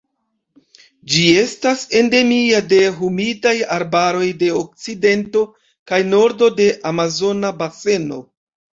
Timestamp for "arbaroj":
3.77-4.25